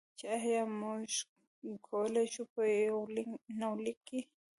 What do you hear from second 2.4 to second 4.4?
په یونلیک کې.